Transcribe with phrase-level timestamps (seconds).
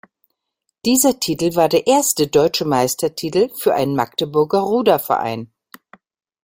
[0.83, 5.53] Dieser Titel war der erste Deutsche-Meister-Titel für einen Magdeburger Ruderverein.